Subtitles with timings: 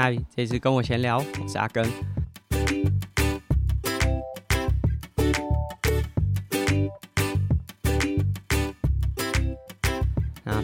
[0.00, 1.84] 嗨，这次跟我闲聊，我是阿根。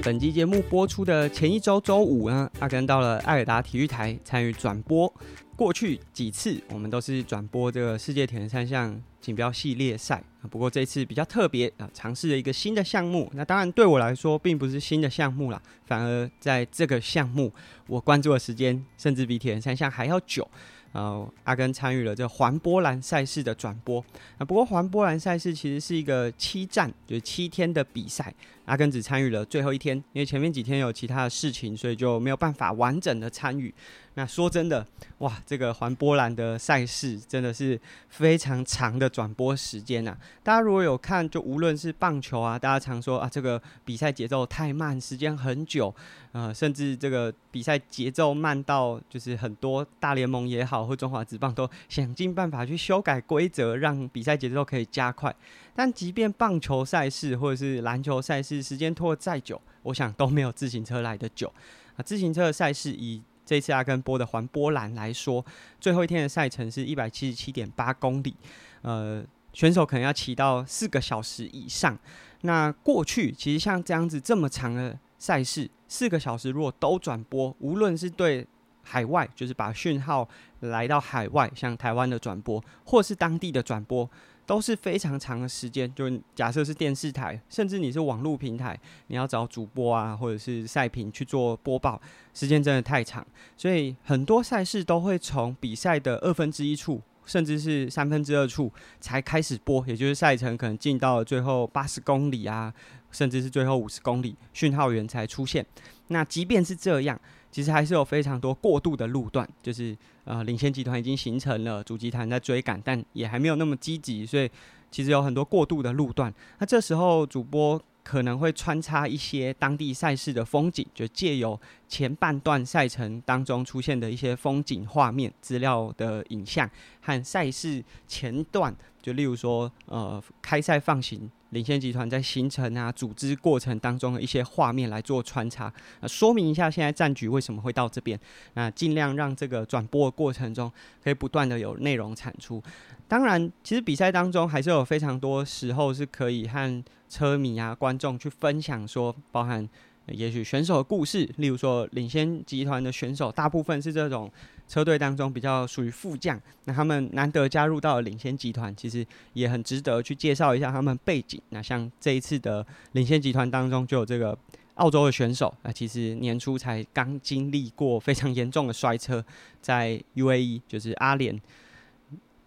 [0.04, 5.10] 本集节目播出的前一周周五呢，阿根到了爱尔达体育台参与转播。
[5.56, 13.30] 过去几次我们都是转播这个世界铁人三项锦标系列赛，不过这次比较特别啊，尝试了一个新的项目。
[13.32, 17.50] 那当然对我来说并不是新的项目啦，反而在这个项目
[17.86, 20.46] 我关注的时间甚至比铁人三项还要久。
[20.92, 23.98] 呃，阿根参与了这环波兰赛事的转播。
[24.38, 28.32] 啊，不过环波兰赛事其实是一个七站，就是七天的比赛。
[28.64, 33.72] 阿根只参与了最后一天，因为前面几天有其他的事情，所以就没有办法完整的参与。
[34.16, 34.86] 那说真的，
[35.18, 40.16] 哇，这个环波兰的赛事真的是非常长的转播时间啊！
[40.40, 45.92] 大家如果有看，就无论是棒球啊，大家常说啊，这个比赛节奏太慢，时间很久，
[46.30, 55.34] 呃，甚至这个比赛节奏慢到就是很多大联盟也好，或中华职棒都想尽办法去修改规则，让比赛节奏可以加快。
[55.74, 61.52] 但即便棒球赛事或者是篮球赛事时间拖得再久，我想都没有自行车来得久
[61.96, 62.02] 啊！
[62.02, 65.44] 自行车的赛事以这次阿根波的环波兰来说，
[65.80, 68.36] 最后一天的赛程是一百七十七点八公里，
[68.82, 71.98] 呃，选手可能要骑到四个小时以上。
[72.42, 78.46] 那过去其实像这样子这么长的赛事，四个小时如果都转播，无论是对
[78.82, 80.28] 海外，就是把讯号
[80.60, 84.08] 来到海外，像台湾的转播，或是当地的转播。
[84.46, 92.00] 都是非常长的时间，就假设是电视台，甚至你是网络平台，你要找主播啊，或者是赛评去做播报，
[92.32, 93.26] 时间真的太长，
[93.56, 98.70] 所以很多赛事都会从比赛的二分之一处，甚至是三分之二处
[99.00, 102.72] 才开始播，也就是赛程可能进到了最后八十公里啊，
[103.14, 105.64] 甚至是最后五十公里，讯号员才出现。
[106.08, 107.18] 那即便是这样。
[107.50, 114.50] 其实还是有非常多过渡的路段，就是呃，领先集团已经形成了，主集团在追赶，但也还没有那么积极，所以
[114.90, 116.34] 其实有很多过渡的路段。
[116.58, 126.68] 那这时候主播可能会穿插一些当地赛事的风景，就借由前半段赛程当中出现的一些风景画面、资料的影像
[127.02, 131.30] 和赛事前段，就例如说呃，开赛放行。
[131.54, 138.20] 领先集团在形成啊组织过程当中的一些画面来做穿插，啊，说明一下现在战局为什么会到这边，
[138.52, 140.70] 那尽量让这个转播的过程中
[141.02, 142.62] 可以不断的有内容产出。
[143.08, 149.66] 当然，其实比赛当中还是有非常多时候是可以和车迷啊观众去分享说，包含。
[150.08, 154.30] 也许选手的故事，例如说领先集团的选手，大部分是这种
[154.66, 161.40] 车队当中比较属于副将，那他们难得加入到了领先集团，其实也很值得去介绍一下他们背景。
[161.50, 164.36] 那像这一次的领先集团当中，就有这个
[164.74, 169.24] 澳洲的选手，啊其实年初才刚经历过非常严重的摔车，
[169.60, 171.40] 在 UAE 就是阿联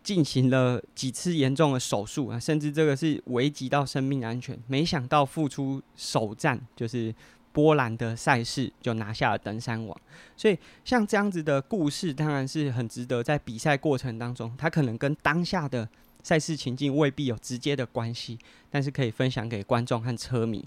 [0.03, 7.13] 进行了几次严重的手术啊，甚至这个是危及到生命安全，没想到复出首战就是。
[7.51, 9.99] 波兰的赛事就拿下了登山王，
[10.35, 15.87] 所以像这样子的故事当然是很值得在比赛过程当中，它可能跟当下的
[16.21, 18.37] 赛事情境未必有直接的关系，
[18.69, 20.63] 但是可以分享给观众和车迷。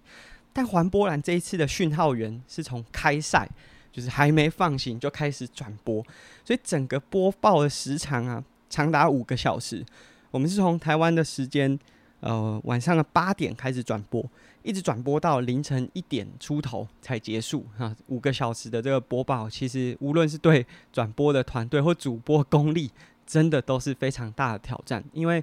[0.52, 3.48] 但环波兰这一次的讯号员是从开赛
[3.92, 6.04] 就是还没放行就开始转播，
[6.44, 9.84] 所以整个播报的时长啊长达五个小时。
[10.32, 11.78] 我们是从台湾的时间
[12.20, 14.24] 呃晚上的八点开始转播。
[14.62, 22.90] 一直转播到凌晨一点出头才结束哈，五个小时的这个播报，其实无论是对转播的团队或主播功力，
[23.26, 25.02] 真的都是非常大的挑战。
[25.12, 25.42] 因为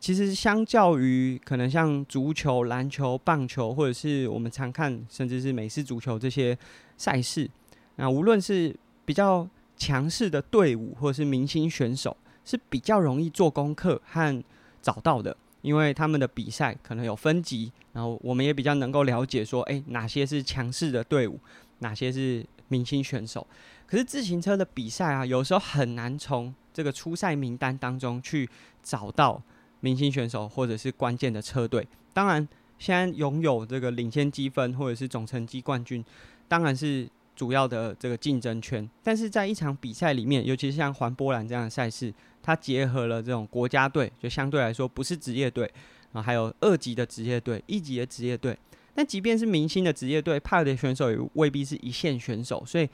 [0.00, 6.56] 其实相较于可能像足球、篮球、棒球，或者是我们常看甚至是美式足球这些
[6.96, 7.50] 赛事，
[7.96, 14.42] 那无论是比较强势的队伍或者是明星选手，是比较容易做功课和
[14.80, 15.36] 找到的。
[15.62, 21.38] 因为他们的比赛可能有分级，然后我们也比较能够了解说，诶，哪些是强势的队伍，
[21.80, 23.46] 哪些是明星选手。
[23.86, 28.48] 可是自行车的比赛啊，有时候很难从这个初赛名单当中去
[28.82, 29.42] 找到
[29.80, 31.86] 明星选手或者是关键的车队。
[32.12, 32.46] 当然，
[32.78, 36.04] 现在拥有这个领先积分或者是总成绩冠军，
[36.46, 37.08] 当然是
[37.38, 38.86] 主要的这个竞争圈。
[39.02, 42.12] 但是在一场比赛里面，尤其是像环波兰这样的赛事。
[42.40, 45.70] 它结合了这种国家队，就相对来说不是职业队，
[46.12, 48.56] 啊，还有二级的职业队、一级的职业队。
[48.94, 52.88] 但即便是明星的职业队，派的选手也未必是一线选手，所以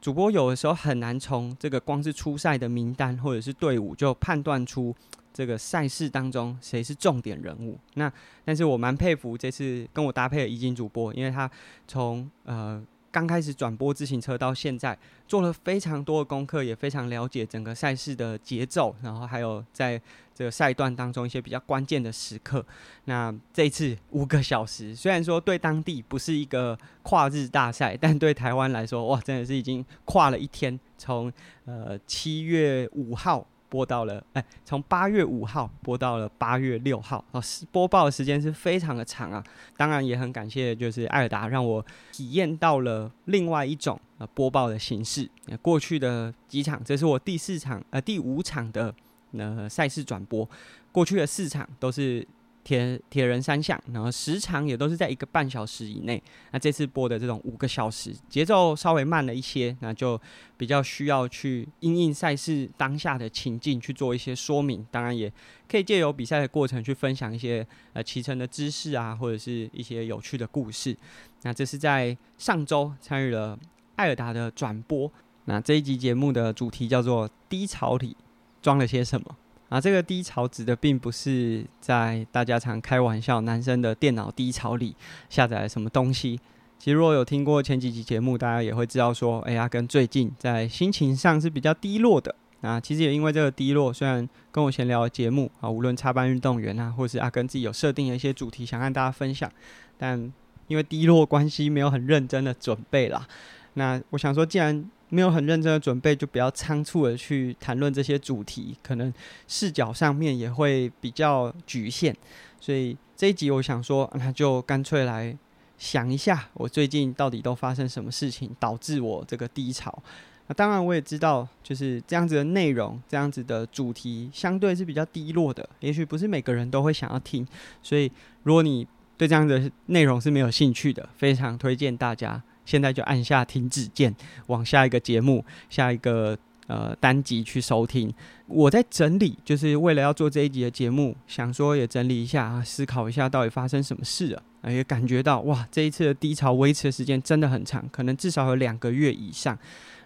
[0.00, 4.92] 主播有的时候很难从这个光是初赛的名单或者是队伍就判断出
[5.32, 7.78] 这个赛事当中谁是重点人物。
[7.94, 8.12] 那
[8.44, 11.48] 但是我蛮佩服这次跟我搭配的仪景主播，因为他
[11.86, 14.96] 从呃刚开始转播自行车到现在，
[15.26, 20.00] 做了非常多的功课，也非常了解整个赛事的节奏，然后还有在
[20.34, 22.64] 这个赛段当中一些比较关键的时刻。
[23.06, 31.32] 那这次五个小时，虽然说对当地不是一个跨日大赛，但对台湾来说，哇，真的是已经跨了一天，从
[31.64, 33.46] 呃七月五号。
[33.70, 39.42] 播到了，哎，从八月五号播到了八月六号，哦，播报的时间是非常的长啊。
[39.78, 41.82] 当然也很感谢，就是艾尔达让我
[42.12, 45.26] 体验到了另外一种呃播报的形式。
[45.62, 48.94] 过去的几场，这是我第四场呃第五场的
[49.32, 50.46] 呃赛事转播，
[50.92, 52.26] 过去的四场都是。
[52.70, 56.22] 铁铁人三项，然后时长也都是在一个半小时以内。
[56.52, 60.20] 那这次播的这种五个小时，节奏稍微慢了一些，那就
[60.56, 64.86] 比较需要去因应赛事当下的情境去做一些说明。
[64.88, 65.32] 当然，也
[65.68, 70.96] 可以借由比赛的过程去分享一些呃骑乘的知识啊，或者是一些有趣的故事。
[71.42, 73.58] 那这是在上周参与了
[73.96, 75.10] 艾尔达的转播。
[75.46, 78.16] 那这一集节目的主题叫做“低潮里
[78.62, 79.36] 装了些什么”。
[79.70, 84.94] 啊，这个低潮指的并不是在大家常开玩笑男生的电脑低潮里
[85.30, 86.38] 下载什么东西。
[86.78, 92.34] 其实如果有听过前几集节目，大家也会知道说，哎呀，跟最近在心情上是比较低落的。
[92.62, 99.50] 啊，其实也因为这个低落，虽然跟我闲聊节目啊，无论插班运动员啊，或是阿根自己有设定的一些主题想和大家分享，
[99.96, 100.30] 但
[100.66, 103.26] 因为低落关系，没有很认真的准备啦。
[103.74, 109.12] 那我想说，既然没有很认真的准备，就比较仓促的去谈论这些主题，可能
[109.46, 112.16] 视角上面也会比较局限。
[112.58, 115.36] 所以这一集我想说，那就干脆来
[115.76, 120.02] 想一下，我最近到底都发生什么事情，导致我这个低潮。
[120.46, 127.46] 那当然我也知道，就是这样子的内容，这样子的主题，相对是比较低落的，也许不是每个人都会想要听。
[127.82, 128.10] 所以
[128.42, 128.86] 如果你
[129.16, 132.42] 对这样的内容是没有兴趣的，非常推荐大家。
[132.70, 134.14] 现在就按下停止键，
[134.46, 136.38] 往下一个节目、下一个
[136.68, 138.14] 呃单集去收听。
[138.46, 144.42] 我在整理，就是为了要做这一集的节目，想说也整理一下啊，思考一下到底发生什么事了。
[144.68, 149.58] 也感觉到哇，这一次的低潮维持的时间真的很长，可能至少有两个月以上。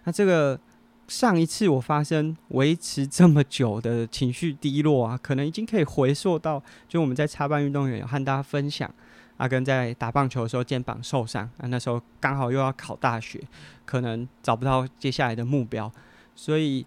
[0.05, 0.59] 那这个
[1.07, 8.89] 上一次我发生维持这么久的情绪低落啊，可能已经可以回溯到，就我们在插班运动员有和大家分享。
[9.37, 13.41] 阿根在打棒球的时候肩膀受伤，啊，那时候刚好又要考大学，
[13.85, 15.91] 可能找不到接下来的目标，
[16.35, 16.85] 所以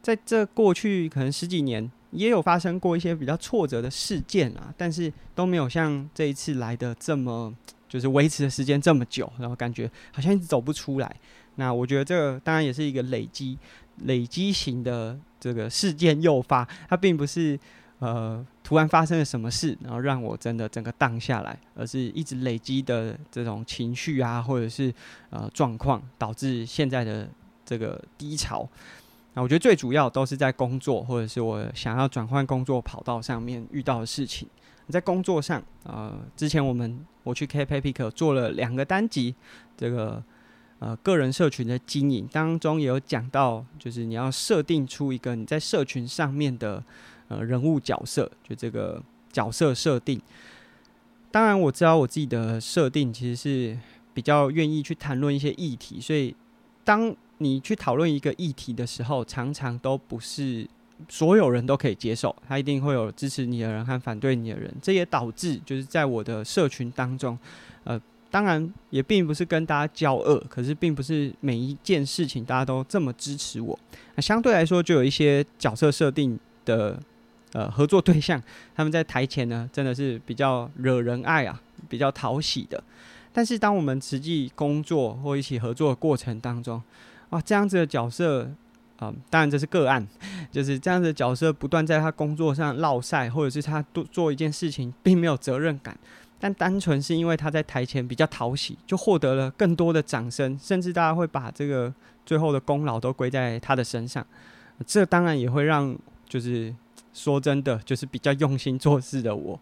[0.00, 7.54] 在这过去可能十几年也有发生过一些比较挫折的事件啊，但是都没有像这一次来的这么
[7.88, 11.16] 就是维持的时间这么久，然后感觉好像一直走不出来。
[11.56, 13.58] 那我觉得这个当然也是一个累积
[14.04, 17.58] 累积型的这个事件诱发，它并不是。
[18.00, 24.92] 呃，突然发生了什么事，然后让我真的整个荡下来，而是一直累积的这种情绪啊，或者是
[25.28, 27.28] 呃状况，导致现在的
[27.62, 28.66] 这个低潮。
[29.34, 34.48] 那我觉得最主要都是在工作，或者是我想要转换工作跑道上面遇到的事情。
[34.88, 39.34] 在工作上，呃，之前我们我去 KPIC 做了两个单集，
[39.76, 40.24] 这个
[40.78, 46.82] 呃个人社群的经营当中也有讲到，就是你要设定出一个你在社群上面的。
[47.30, 49.00] 呃，人物角色就这个
[49.32, 50.20] 角色设定，
[51.30, 53.78] 当然我知道我自己的设定其实是
[54.12, 56.34] 比较愿意去谈论一些议题，所以
[56.82, 60.66] 当你去讨论一个议题的时候，常常都不是
[61.08, 67.38] 所有人都可以接受，他一定会有支持你的人和反对你的人，这也导致就是在我的社群当中，
[67.84, 73.78] 呃，当然也并不是跟大家交恶，可是并不是每一件事情大家都这么支持我，
[74.16, 77.00] 那相对来说就有一些角色设定的。
[77.52, 78.40] 呃，合作对象
[78.76, 82.80] 他们在台前呢，真的是比较惹人爱啊，比较讨喜的。
[83.32, 86.80] 但是当我们实际工作或一起合作的过程当中，
[87.30, 88.48] 哇，这样子的角色
[88.98, 90.06] 啊、当然这是个案，
[90.52, 95.98] 就是这样子的角色不断在他工作上落赛，或者是他做做一件事情并没有责任感，
[96.38, 101.92] 但单纯是因为他在台前比较讨喜，就获得了更多的掌声，甚至大家会把这个
[102.24, 104.24] 最后的功劳都归在他的身上。
[104.86, 106.72] 这当然也会让就是。
[107.12, 109.60] 说真的，就是比较用心做事的我，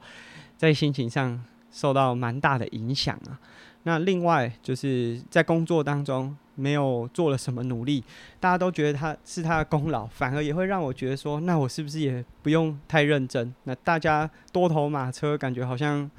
[0.56, 3.38] 在心情上受到蛮大的影响啊。
[3.84, 8.04] 那另外就是在工作当中没有做了什么努力，
[8.38, 13.54] 大家都觉得他是他的功劳，反而也会让我觉得说，那我是不是也不用太认真？
[13.64, 16.10] 那大家多头马车，感觉好像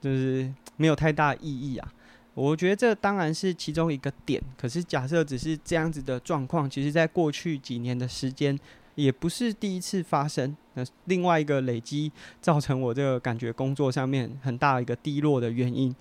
[0.00, 1.92] 就是没有太大意义啊。
[2.34, 8.56] 我觉得这当然是其中一个点，可是假设只是这样子的状况，其实在过去几年的时间。
[8.96, 10.54] 也不是第一次发生。
[10.74, 12.10] 那另外一个累积
[12.40, 15.94] 造成我这个感觉工作上面很大一个低落的原因，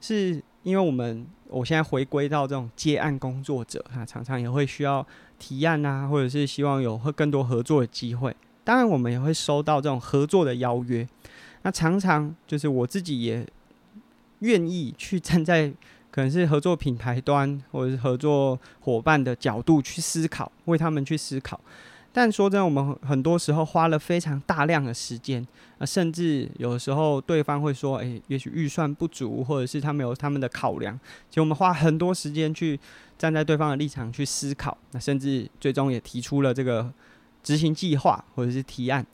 [0.00, 5.06] 是因为我们我现在回归到这种接案工作者啊，常常也会需要
[5.38, 8.34] 提案啊，或者是希望有更多合作的机会。
[8.64, 11.06] 当然，我们也会收到这种合作的邀约。
[11.62, 13.46] 那常常就是我自己也
[14.40, 15.72] 愿意去站在
[16.10, 21.60] 可能是合作品牌端或者是合作伙伴的角度去思考，为他们去思考。
[22.18, 25.46] 但说真的，我们很多时候花了非常大量的时间，
[25.76, 32.80] 啊，甚至有时候对方会说：“诶，也许预算不足，或者是他们有他们的考量。”其实我们花很多时间去
[33.18, 36.90] 站在对方的立场去思考，那甚至最终也提出了这个
[37.42, 39.04] 执行计划或者是提案。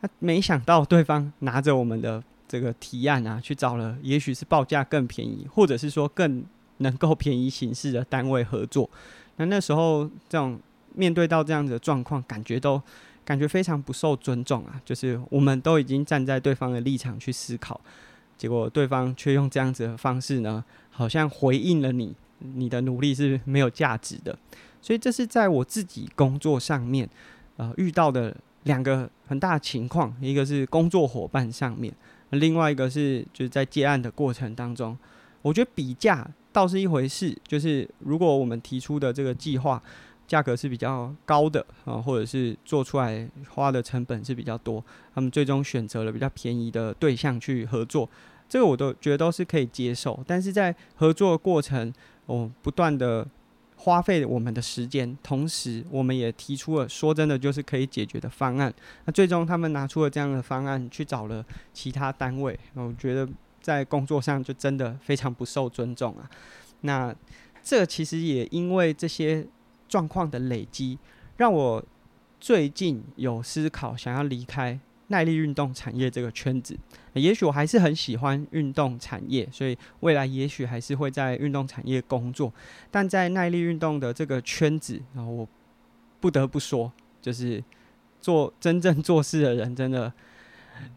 [0.00, 6.44] 那没想到对方拿着我们的这个提案啊，去找了也许是报价更便宜，或者是说更
[6.78, 8.90] 能够便宜形式的单位合作。
[9.36, 10.58] 那那时候这种。
[10.94, 12.80] 面对到这样子的状况，感觉都
[13.24, 14.80] 感觉非常不受尊重啊！
[14.84, 17.80] 就是我们都已经站在对方的立场去思考，
[18.36, 24.36] 结果对方却用这样子的方式呢，好像回应了你，你的努力是没有价值的。
[24.82, 27.08] 所以这是在我自己工作上面，
[27.56, 31.94] 呃，遇到的两个很大情况，一个是工作伙伴上面，
[32.30, 34.98] 另外一个是就是在接案的过程当中，
[35.42, 39.80] 我觉得比价倒是一回事，就是如果我们提出的这个计划。
[40.30, 44.80] 价格是比较高的啊，或者是做出来花的成本是比较多，
[45.12, 48.08] 他们最终选择了比较便宜的对象去合作，
[48.48, 50.22] 这个我都觉得都是可以接受。
[50.28, 51.92] 但是在合作过程，
[52.26, 53.26] 我不断的
[53.74, 58.72] 花费我们的时间，同时我们也提出了说真的就是可以解决的方案。
[59.06, 63.28] 那最终他们拿出了这样的方案去找了其他单位，我觉得
[63.60, 66.30] 在工作上就真的非常不受尊重啊。
[66.82, 67.12] 那
[67.64, 69.44] 这其实也因为这些。
[69.90, 70.98] 状况的累积，
[71.36, 71.84] 让我
[72.38, 76.74] 最近有思考想要离开耐力运动产业这个圈子。
[77.12, 82.50] 也许我还是很喜欢运动产业，所以未来也许还是会在运动产业工作。
[82.90, 85.48] 但在耐力运动的这个圈子，然后我
[86.20, 87.62] 不得不说，就是
[88.20, 90.10] 做真正做事的人真的。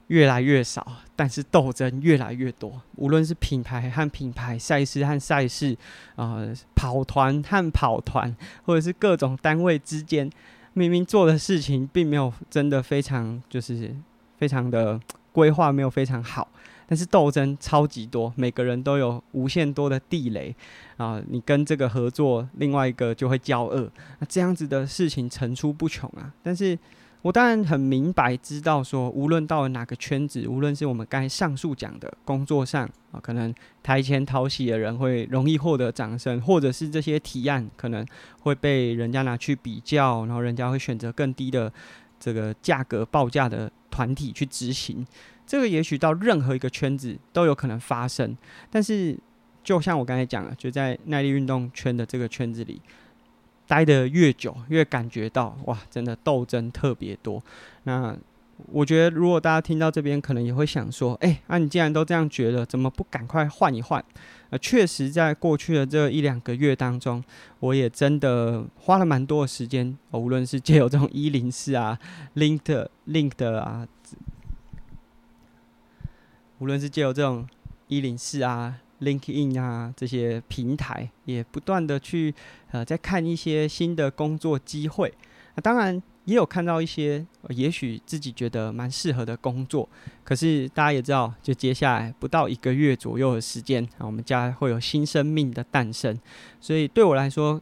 [0.07, 0.85] 越来越少，
[1.15, 2.81] 但是斗争越来越多。
[2.95, 5.75] 无论是品牌和品牌、赛事和赛事，
[6.15, 8.35] 呃，跑团和跑团，
[8.65, 10.29] 或者是各种单位之间，
[10.73, 13.95] 明明做的事情并没有真的非常，就是
[14.37, 14.99] 非常的
[15.31, 16.47] 规划没有非常好，
[16.85, 20.55] 但是斗争超级多，每个人都有无限多的地雷
[20.97, 26.31] 啊，你跟这个合作，另外一个就会交恶，那这样子的事情层出不穷啊。
[26.43, 26.77] 但是。
[27.23, 33.51] 我当然很明白，知道说，无论到了哪个圈子，无论是我们刚才上述讲的工作上啊，可能
[33.81, 38.05] 台前讨喜的人会容易获得掌声，或者是这些提案可能
[38.41, 41.71] 会被人家拿去比较，然后人家会选择更低的
[42.19, 45.07] 这个价格报价的团体去执行。
[45.47, 48.37] 这个也许到任何一个圈子都有可能发生，
[48.69, 49.17] 但是
[49.63, 52.81] 就像我刚才讲了，就在耐力运动圈的这个圈子里。
[53.67, 57.41] 待得越久，越感觉到哇，真的斗争特别多。
[57.83, 58.15] 那
[58.71, 64.03] 我觉得，如果大家听到这边，可能也会想说：“哎、那、你既然都这样觉得，怎么不赶快换一换？”
[64.51, 67.21] 呃，确实，在过去的这一两个月当中，
[67.59, 71.97] 我也真的花了蛮多的时间，无论是借由这种一零四啊、
[72.35, 73.87] Linked、Linked 啊，
[76.59, 77.47] 无论是借由这种
[77.87, 78.75] 一零四啊。
[79.03, 82.33] LinkedIn 啊，这些平台也不断的去
[82.71, 85.13] 呃，在看一些新的工作机会。
[85.55, 89.87] 那当然也有看到一些，呃，也许自己觉得蛮适合的工作。
[90.23, 96.17] 可是大家也知道，就接下来不到一个月左右的时间，啊，我们家会有新生命的诞生。
[96.59, 97.61] 所以对我来说，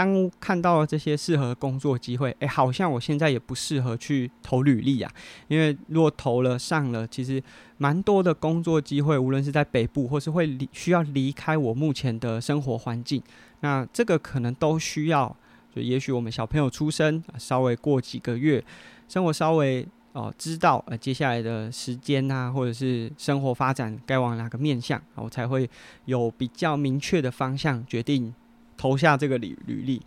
[0.00, 5.12] 当看到了这些适合工作机会，诶，好像我现在也不适合去投履历啊，
[5.46, 7.42] 因为如果投了上了，其实
[7.76, 13.22] 蛮多的工作机会，无论是在北部或是会离需要离开我目前的生活环境，
[13.60, 15.36] 那这个可能都需要，
[15.76, 18.64] 就也许我们小朋友出生，稍微过几个月，
[19.06, 25.68] 生活稍微哦知道呃接下来的时间、啊，或者是生活发展该往哪个面向，我才会
[26.06, 28.34] 有比较明确的方向决定。
[28.80, 30.00] 投下这个履履历，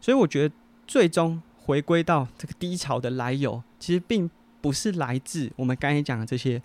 [0.00, 0.54] 所以我觉得
[0.86, 6.62] 最终回归到这个低潮的来由，其实并不是来自我们刚才讲的这些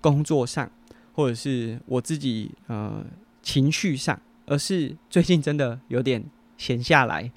[0.00, 0.68] 工作上，
[1.12, 3.06] 或者是我自己呃
[3.40, 6.24] 情绪上，而是最近真的有点
[6.58, 7.30] 闲下来。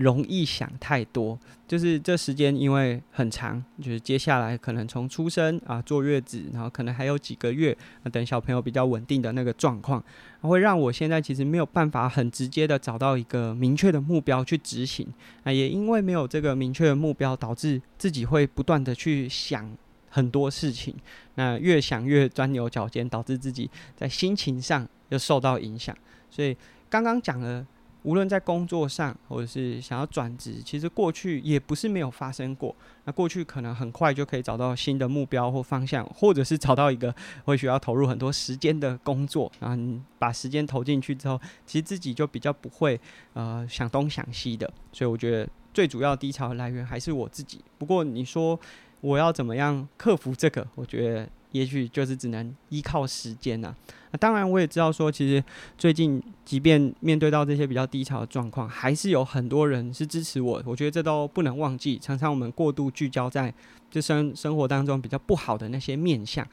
[0.00, 1.38] 容易想太多，
[1.68, 10.02] 就是这时间因为很长，就是接下来可能从出生啊坐月子，然后可能还有几个月，啊、等小朋友比较稳定的那个状况，
[10.40, 15.06] 会让我现在其实没有办法很直接的找到一个明确的目标去执行
[15.44, 19.70] 啊，也因为没有这个明确的目标，导致自己会不断的去想
[20.08, 20.94] 很多事情，
[21.34, 25.94] 那越想越钻牛角尖，导致自己在心情上又受到影响。
[26.30, 26.56] 所以
[26.88, 27.66] 刚刚讲了。
[28.02, 32.74] 无论在工作上，或者是想要转职，其实过去也不是没有发生过。
[33.04, 37.14] 那过去可能很快就可以找到新的目标或方向，或者是找到一个
[37.44, 39.50] 会需要投入很多时间的工作。
[39.60, 42.98] 然后你把时间投进去之后，其实自己就比较不会
[43.34, 44.70] 呃想东想西的。
[44.92, 47.62] 所以我觉得最主要低潮的来源还是我自己。
[47.78, 48.58] 不过你说
[49.00, 50.66] 我要怎么样克服这个？
[50.74, 51.28] 我觉得。
[51.52, 53.74] 也许就是只能依靠时间呐、
[54.12, 55.42] 那当然，我也知道说，其实
[55.76, 60.62] 最近即便面对到这些比较低潮的状况，还是有很多人是支持我。
[60.64, 61.98] 我觉得这都不能忘记。
[61.98, 63.52] 常常我们过度聚焦在
[63.90, 66.46] 就生生活当中比较不好的那些面相，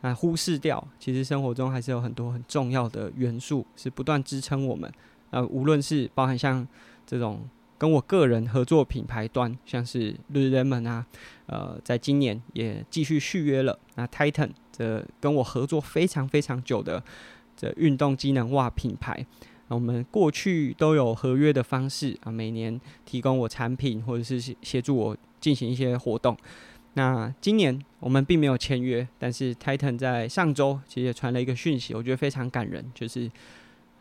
[0.00, 4.92] 啊，忽视掉其实生活中还是有很多很重要的元素是不断支撑我们。
[5.30, 6.66] 呃，无论是包含像
[7.06, 7.40] 这种。
[7.76, 11.04] 跟我个人合作品牌端，像是 Lululemon 啊，
[11.46, 13.78] 呃，在今年也继续续约了。
[13.96, 17.02] 那 Titan 这跟我合作非常非常久的
[17.56, 19.26] 这运动机能袜品牌，
[19.68, 26.36] 我们过去都有合约的方式啊，每年提供我产品或者是协助我进行一些活动。
[26.94, 33.30] 那今年我们并没有签约，但是 Titan 在上周其实也传了一个讯息，我觉得非常感人，就是。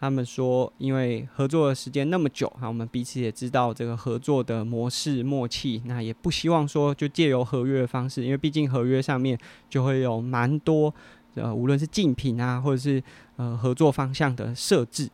[0.03, 10.93] 他们说，因为合作的时间那么久，哈，我们彼此也知道这个合作的模式默契，那也不希望说就借由合约的方式，因为毕竟合约上面就会有蛮多
[11.36, 13.01] 呃，无论是竞品啊，或者是
[13.38, 15.10] 呃合作方向的设置，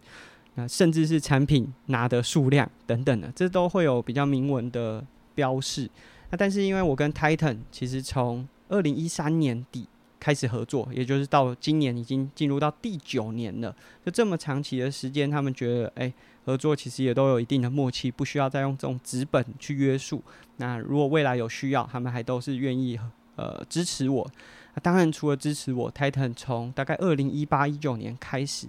[0.56, 5.06] 那甚至是产品拿的数量等等的，这都会有比较明文的
[5.36, 5.88] 标示。
[6.32, 9.88] 那但是因为我跟 Titan 其实从二零一三年底。
[10.20, 13.76] 开始合作，也就是到今年已经进入到第九年了。
[14.06, 16.14] 就这么长期的时间，他们觉得，诶、
[16.46, 20.22] 合作其实也都有一定的默契，不需要再用这种纸本去约束。
[20.58, 23.00] 那如果未来有需要，他们还都是愿意
[23.36, 24.30] 呃支持我。
[24.84, 28.68] 当然，除了支持我，Titan 从大概二零一八一九年开始，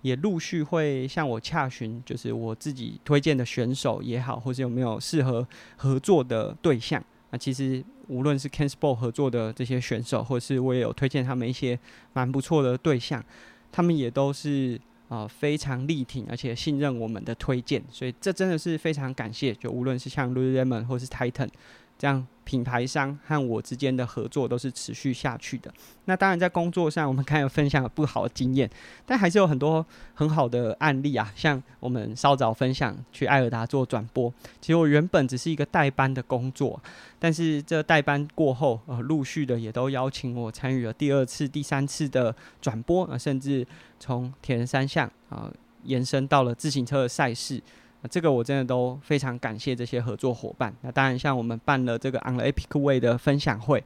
[0.00, 7.02] 也陆续会向我洽询，就是我自己推荐的选手也好，或是有没有适合合作的对象。
[7.32, 7.84] 那其实。
[8.08, 11.78] 无论是 KenSport 合作的这些选手，或是我也有推荐他们一些
[12.12, 13.24] 蛮不错的对象，
[13.70, 19.54] 他们也都是啊、呃、非常力挺，而且信任我们的推荐，所以这真的是非常感谢。
[19.54, 21.48] 就无论是像 Lululemon 或是 Titan。
[21.98, 25.72] 这样品牌商和我之间的合作都是持续下去的。
[26.06, 28.68] 那当然，在工作上我们刚有分享了不好的经验，
[29.06, 31.32] 但还是有很多很好的案例啊。
[31.36, 36.80] 像我们稍早分享去爱尔达做转播，其实我原本只是一个代班的工作，
[37.20, 43.64] 但是这代班过后，呃，陆续的也都邀请我参与了第二次、第三次的转播啊，甚至
[44.00, 45.48] 从铁人三项啊
[45.84, 47.62] 延伸到了自行车的赛事。
[48.08, 50.74] 这个我真的都非常感谢这些合作伙伴。
[50.80, 53.82] 那当然，像我们办了这个 On the Epic Way 的分享会，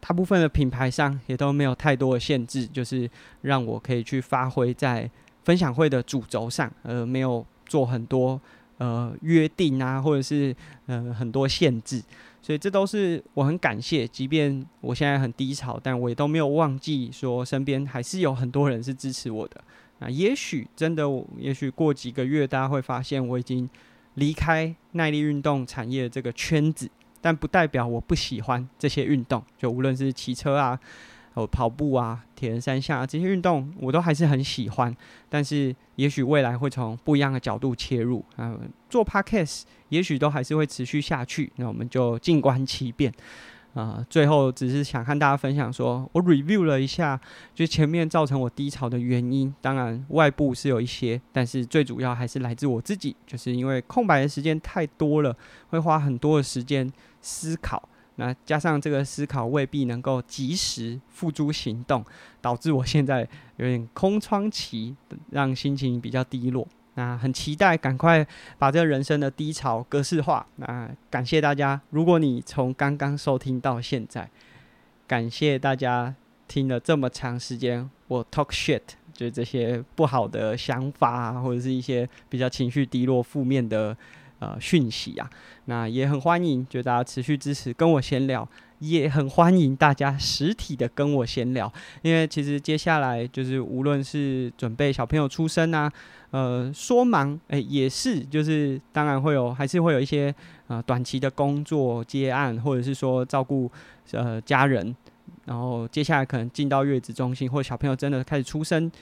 [0.00, 3.08] 大部分的品牌商也都没有太多的限制，就是
[3.42, 5.10] 让我可以去发挥在
[5.44, 8.40] 分享会的主轴上，呃，没有做很多
[8.78, 10.54] 呃约定啊，或者是
[10.86, 12.02] 呃很多限制。
[12.40, 19.60] 所以这都是我很感谢，即便我现在很低潮，但我也都没有忘记说身边还是有很多人是支持我的。
[19.98, 21.04] 啊，也许真的，
[21.38, 23.68] 也许过几个月，大家会发现我已经
[24.14, 29.42] 离开耐力运动产业这个圈子，但不代表我不喜欢这些运动。
[29.56, 30.78] 就无论是骑车啊，
[31.34, 34.94] 哦跑步啊，铁人三项啊，这些运动，我都还是很喜欢。
[35.28, 38.58] 但是，也许未来会从不一样的角度切入啊，
[38.90, 41.50] 做 Podcast，也许都还是会持续下去。
[41.56, 43.12] 那我们就静观其变。
[43.76, 47.20] 啊、最后只是想和大家分享说，我 review 了一下，
[47.54, 49.54] 就前面造成我低潮的原因。
[49.60, 55.36] 当然，外部是有一些，但是最主要还是来自我自己，就是因为空白的时间太多了，
[55.68, 57.86] 会花很多的时间思考。
[58.14, 62.02] 那加上这个思考未必能够及时付诸行动，
[62.40, 64.96] 导致我现在有点空窗期，
[65.28, 66.66] 让心情比较低落。
[66.96, 68.26] 那很期待赶快
[68.58, 70.46] 把这个人生的低潮格式化。
[70.56, 74.28] 那感谢大家，如果你从刚刚收听到现在，
[75.06, 76.14] 感谢大家
[76.48, 78.80] 听了这么长时间，我 talk shit，
[79.12, 83.96] 就这些不好的想法啊，或者是一些比较情绪低落、负面的
[84.38, 85.30] 呃讯息啊。
[85.66, 88.48] 那也很欢迎，就大家持续支持，跟我闲聊。
[88.78, 95.90] 也很欢迎大家实体的跟我闲聊，因为其实接下来就是无论是准备小朋友出生啊，
[96.30, 100.34] 呃，说忙诶、也是就是当然会有，还是会有一些
[100.66, 103.70] 呃短期的工作接案，或者是说照顾
[104.12, 104.94] 呃家人，
[105.46, 108.92] 然后接下来可能进到月子中心，或者小朋友真的开始出生，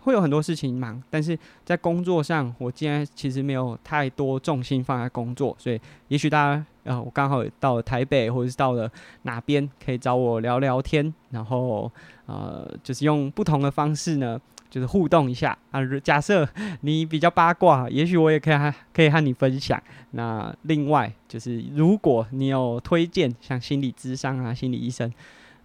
[0.00, 1.02] 会有很多事情忙。
[1.10, 6.64] 但是在工作上，我今天其实没有太多重心放在工作，所以也许大家。
[6.84, 8.90] 呃，我刚好也到了台北，或者是到了
[9.22, 11.90] 哪边，可以找我聊聊天，然后
[12.26, 15.80] 呃，就是用不同的方式呢，就是互动一下啊。
[16.02, 16.48] 假设
[16.82, 19.82] 你比较八卦，也许我也可以和可以和你分享。
[20.12, 25.12] 那另外就是，如果你有推荐像心理咨商啊、心理医生，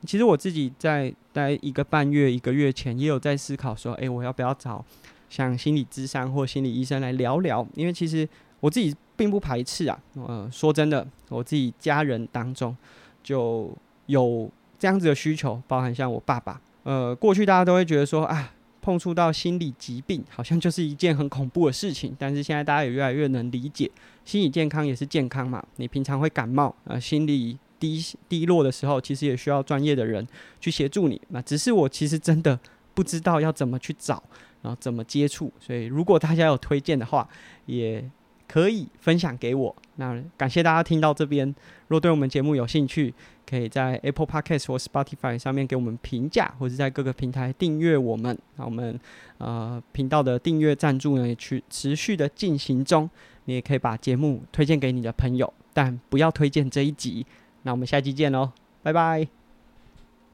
[0.05, 4.83] 其实我自己在待一个半月、一个月前也有在思考说，哎，我要不要找
[5.29, 7.67] 像心理咨商或心理医生来聊聊？
[7.75, 8.27] 因为其实
[8.61, 9.99] 我自己并不排斥啊。
[10.15, 12.75] 呃，说真的，我自己家人当中
[13.21, 13.71] 就
[14.05, 16.59] 有这样子的需求，包含像我爸爸。
[16.83, 22.15] 呃，过去大家都会觉得说啊，碰触到心理疾病好像就是一件很恐怖的事情。
[22.17, 23.91] 但是现在大家也越来越能理解，
[24.23, 25.61] 心理健康也是健康嘛。
[25.75, 27.59] 你平常会感冒，呃，心理。
[27.79, 30.27] 低低落的时候，其实也需要专业的人
[30.59, 31.21] 去协助你。
[31.29, 32.59] 那只是我其实真的
[32.93, 34.21] 不知道要怎么去找，
[34.61, 35.49] 然后怎么接触。
[35.61, 37.25] 所以如果大家有推荐的话，
[37.67, 38.03] 也
[38.49, 39.75] 可以分享给我。
[39.97, 41.53] 那感谢大家听到这边。
[41.87, 43.13] 若对我们节目有兴趣，
[43.47, 48.37] 可以在 Apple Podcast 或 Spotify 上面给我们评价，或者在各个平台订阅我们。
[48.55, 48.99] 那我们
[49.37, 53.09] 呃频道的订阅赞助呢，也去持续的进行中。
[53.45, 57.25] 你也可以把节目推荐给你的朋友，但不要推荐这一集。
[57.63, 59.38] 那我们下期见喽，拜拜。